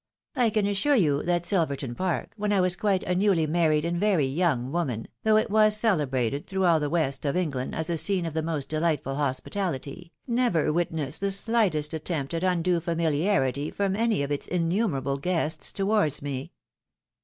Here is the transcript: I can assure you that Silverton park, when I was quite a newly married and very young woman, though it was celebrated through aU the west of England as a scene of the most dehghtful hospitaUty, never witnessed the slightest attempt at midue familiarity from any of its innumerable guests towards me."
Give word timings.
I 0.35 0.49
can 0.49 0.65
assure 0.65 0.95
you 0.95 1.21
that 1.21 1.45
Silverton 1.45 1.93
park, 1.93 2.33
when 2.35 2.51
I 2.51 2.59
was 2.59 2.75
quite 2.75 3.03
a 3.03 3.13
newly 3.13 3.45
married 3.45 3.85
and 3.85 3.99
very 3.99 4.25
young 4.25 4.71
woman, 4.71 5.07
though 5.21 5.37
it 5.37 5.51
was 5.51 5.77
celebrated 5.77 6.47
through 6.47 6.65
aU 6.65 6.79
the 6.79 6.89
west 6.89 7.23
of 7.23 7.35
England 7.37 7.75
as 7.75 7.87
a 7.87 7.99
scene 7.99 8.25
of 8.25 8.33
the 8.33 8.41
most 8.41 8.69
dehghtful 8.71 9.15
hospitaUty, 9.15 10.09
never 10.25 10.73
witnessed 10.73 11.21
the 11.21 11.29
slightest 11.29 11.93
attempt 11.93 12.33
at 12.33 12.41
midue 12.41 12.81
familiarity 12.81 13.69
from 13.69 13.95
any 13.95 14.23
of 14.23 14.31
its 14.31 14.47
innumerable 14.47 15.17
guests 15.19 15.71
towards 15.71 16.23
me." 16.23 16.51